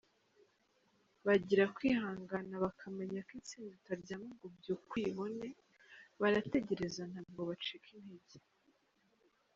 Bagira 1.25 1.65
kwihangana 1.75 2.55
bakamenya 2.65 3.19
ko 3.27 3.31
intsinzi 3.39 3.71
utaryama 3.79 4.27
ngo 4.33 4.43
ubyuke 4.49 4.83
uyibone, 4.97 5.47
barategereza 6.21 7.01
ntabwo 7.11 7.41
bacika 7.49 7.87
intege. 7.97 8.37